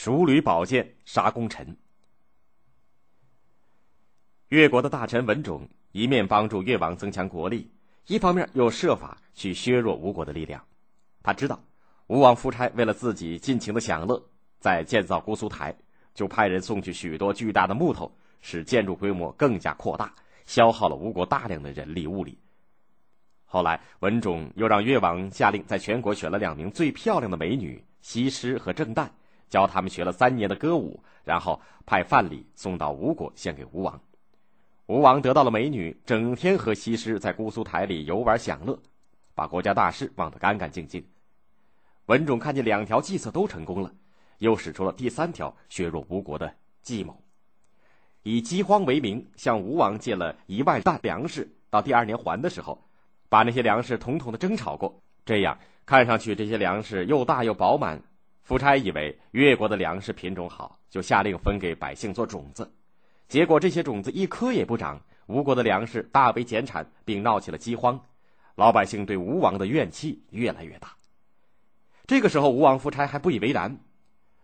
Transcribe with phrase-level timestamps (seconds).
[0.00, 1.76] 熟履宝剑杀功臣。
[4.46, 7.68] 越国的大臣文种一面帮助越王增强国力，
[8.06, 10.64] 一方面又设法去削弱吴国的力量。
[11.20, 11.60] 他知道
[12.06, 14.22] 吴王夫差为了自己尽情的享乐，
[14.60, 15.74] 在建造姑苏台，
[16.14, 20.14] 就派人送去许多巨大的木头，使建筑规模更加扩大，
[20.46, 22.38] 消耗了吴国大量的人力物力。
[23.46, 29.08] 后来，文种又让越王下令在全国选了两名最漂亮的美女西施和郑旦，
[29.48, 34.00] 教他们学了三年的歌舞，然后派范蠡送到吴国献给吴王。
[34.86, 38.78] 吴王得到了美女，整天和西施在姑苏台里游玩享乐，
[39.34, 41.04] 把国家大事忘得干干净净。
[42.06, 43.92] 文种看见两条计策都成功了，
[44.38, 47.22] 又使出了第三条削弱吴国的计谋，
[48.22, 52.82] 以饥荒为名向吴王借了一万担粮食，到第二年还的时候，
[53.28, 58.02] 把那些粮食统统的蒸炒过，这样看上去这些粮食又大又饱满。
[58.48, 62.72] 夫差以为越国的粮食品种好，就下令分给百姓做种子。
[63.28, 68.00] 结果这些种子一颗也不长，吴国的粮食大为减产，并闹起了饥荒，
[68.54, 70.96] 老百姓对吴王的怨气越来越大。
[72.06, 73.78] 这个时候，吴王夫差还不以为然。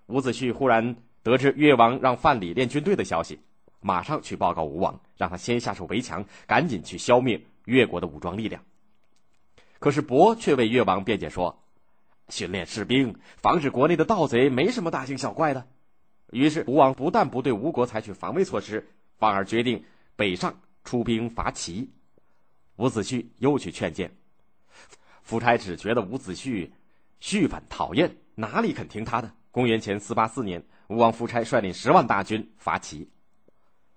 [0.09, 3.41] 伍子胥忽然得知越王让范蠡练军队的消息，
[3.81, 8.63] 马上去报告吴王，让他先下手为强，赶紧去消灭越国的武装力量。
[9.79, 11.59] 可是伯却为越王辩解说
[12.29, 15.67] ：“训练士兵，防止国内的盗贼，没什么大惊小怪的。”
[16.33, 19.85] 于是吴王不但不对吴国采取防卫措施，反而决定
[20.17, 21.91] 北上出兵伐齐。
[22.77, 24.17] 伍子胥又去劝谏，
[25.23, 26.71] 夫差只觉得伍子胥
[27.21, 29.33] 胥反讨厌，哪里肯听他的？
[29.53, 33.09] 公元前四八四年，吴王夫差率领十万大军伐齐，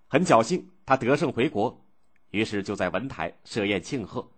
[0.08, 1.84] 很侥幸他得胜回国，
[2.30, 4.30] 于是就在文台设宴庆贺。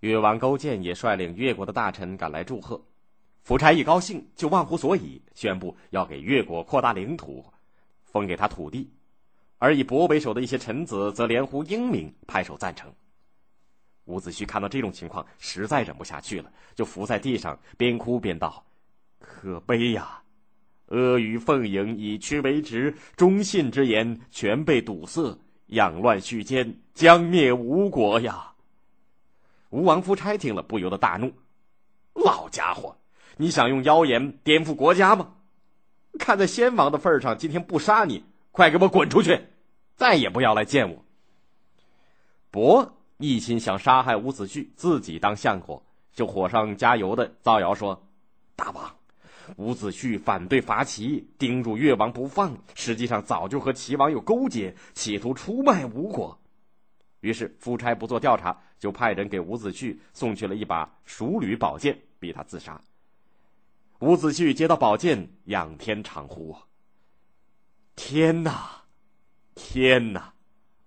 [0.00, 2.84] 越王勾践也率领越国的大臣赶来祝贺。
[3.42, 7.44] 夫差一高兴就忘乎所以，宣布要给越国扩大领土，
[8.04, 8.86] 封给他土地；
[9.56, 12.92] 而以伯为首的一些臣子则连呼英明，拍手赞成。
[14.04, 18.64] 伍子胥看到这种情况，实在忍不下去了，就伏在地上边哭边道
[19.18, 20.22] ：“可悲呀！
[20.86, 28.52] 阿谀奉迎，以屈为直，忠信之言全被堵塞，养乱续奸，将灭吴国呀！”
[29.70, 31.32] 吴王夫差听了，不由得大怒
[32.14, 32.94] ：“老家伙！”
[33.40, 35.34] 你想用妖言颠覆国家吗？
[36.18, 39.40] 看在先王的份上，今天不杀你，快给我滚出去，
[39.94, 41.04] 再也不要来见我。
[42.50, 48.08] 伯一心想杀害伍子胥，自己当相国，就火上加油的造谣说
[48.56, 48.96] ：“大王，
[49.56, 56.36] 伍子胥反对伐齐，盯住越王不放，实际上早就和齐王有勾结，企图出卖吴国。”
[57.20, 62.80] 于是夫差不做调查，就派人给伍子胥送去了一把熟履宝剑，逼他自杀。
[64.00, 66.56] 伍子胥接到宝剑，仰天长呼
[67.96, 68.84] ：“天哪，
[69.56, 70.34] 天哪！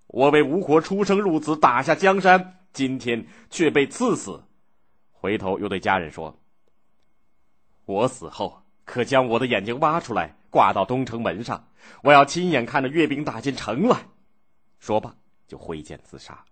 [0.08, 4.42] 我为吴国出生入死，打下江山，今天却被赐死。”
[5.12, 6.40] 回头又对家人说
[7.84, 11.68] ：“我死后可将我的眼睛挖出来，挂到东城门上，
[12.04, 14.06] 我要亲眼看着阅兵打进城来。”
[14.80, 15.14] 说罢，
[15.48, 16.46] 就挥剑自杀。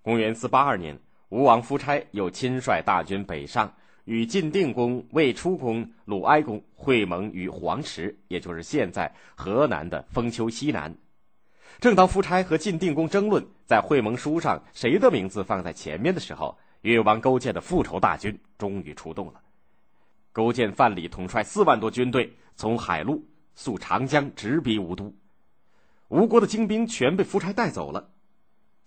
[0.00, 0.98] 公元四八二年，
[1.28, 3.70] 吴王夫差又亲率大军北上。
[4.10, 10.96] 与晋定公、魏出公、鲁哀公会盟于黄池，也就是现在河南的封丘西南。
[11.78, 19.34] 正当夫差和晋定公争论在会盟书上谁的名字放在前面的时候，越王勾践的复仇大军终于出动了。
[20.32, 25.14] 勾践、范蠡统帅四万多军队，从海路溯长江，直逼吴都。
[26.08, 28.10] 吴国的精兵全被夫差带走了，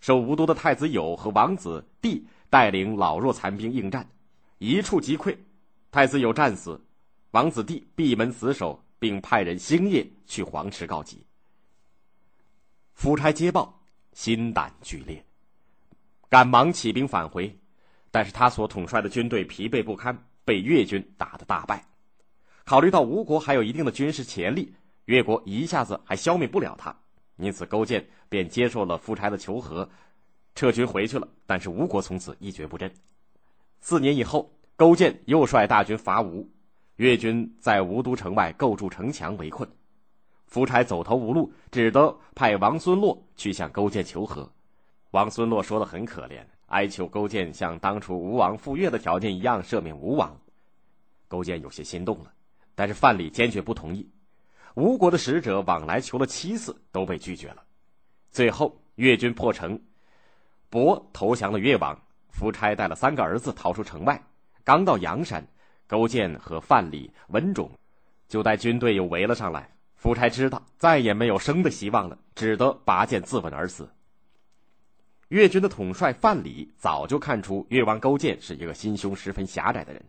[0.01, 4.09] 守吴都的太子友和王子弟带领老弱残兵应战。
[4.65, 5.37] 一触即溃，
[5.91, 6.79] 太子有战死，
[7.31, 11.21] 王子弟闭门死守，并派人星夜去黄池告急。
[12.93, 13.77] 夫差接报，
[14.13, 15.21] 心胆俱裂，
[16.29, 17.53] 赶忙起兵返回，
[18.09, 21.85] 但是他所统帅的军队疲惫不堪，被越军打得大败。
[22.63, 24.73] 考虑到吴国还有一定的军事潜力，
[25.07, 26.97] 越国一下子还消灭不了他，
[27.35, 29.89] 因此勾践便接受了夫差的求和，
[30.55, 31.27] 撤军回去了。
[31.45, 32.89] 但是吴国从此一蹶不振。
[33.85, 34.49] 四年以后，
[34.83, 36.45] 勾践又率大军伐吴，
[36.97, 39.65] 越军在吴都城外构筑城墙围困，
[40.45, 44.51] 夫差走投无路，只得派王孙洛去向勾践求和。
[45.11, 50.37] 王孙洛说的很可怜，哀求勾践像当初吴王赴越的条件一样赦免吴王。
[51.29, 52.33] 勾践有些心动了，
[52.75, 54.05] 但是范蠡坚决不同意。
[54.75, 57.63] 吴国的使者往来求了七次，都被拒绝了。
[58.31, 59.81] 最后越军破城，
[60.69, 61.97] 伯投降了越王。
[62.27, 64.21] 夫差带了三个儿子逃出城外，
[64.63, 65.45] 刚到阳山，
[65.87, 67.69] 勾践和范蠡、文种
[68.27, 73.89] 就带军队又围了上来，夫差知道再也没有生的希望了，只得拔剑自刎而死。
[75.27, 80.01] 越军的统帅范蠡早就看出越王勾践是一个心胸十分狭窄的人，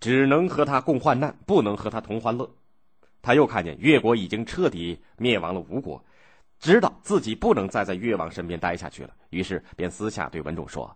[0.00, 2.50] 只能和他共患难，不能和他同欢乐。
[3.22, 6.04] 他又看见越国已经彻底灭亡了吴国，
[6.60, 10.94] 知道自己不能再在越王身边待下去了，于是便私下对文种说。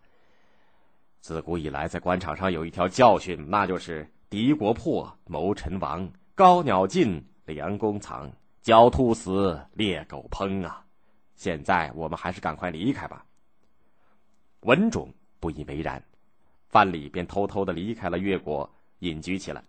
[1.22, 6.04] 自古以来，在官场上有一条教训，那就是敌国破，谋臣亡；
[6.34, 8.28] 高鸟尽，良弓藏；
[8.60, 10.84] 狡兔死，猎狗烹啊！
[11.36, 13.24] 现在我们还是赶快离开吧。
[14.62, 16.02] 文种不以为然，
[16.68, 18.68] 范蠡便偷偷的离开了越国，
[18.98, 19.62] 隐居起来。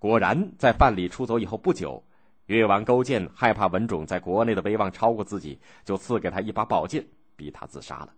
[0.00, 2.02] 果然，在范蠡出走以后不久，
[2.46, 7.06] 越王勾践害怕文种在国内的威望超过自己，就赐给他一把宝剑，
[7.36, 8.12] 逼他自杀了。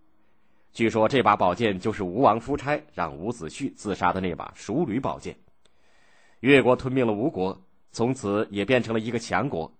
[0.73, 5.37] 据说这把宝剑就是吴王夫差让伍子胥自杀的那把熟驴宝剑。
[6.41, 7.61] 越国吞并了吴国，
[7.93, 9.73] 从此也变成了一个强国。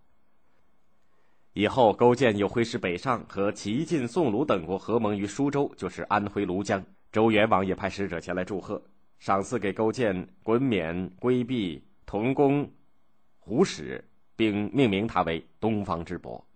[1.53, 6.85] 以后，勾践又挥师北上，和齐、晋、宋、鲁等国合盟于舒州，就是安徽庐江。
[7.13, 8.81] 周元王也派使者前来祝贺，
[9.19, 12.71] 赏赐给勾践衮冕、龟璧、铜弓、
[13.39, 14.05] 虎矢，
[14.37, 16.47] 并命名他为东方之伯。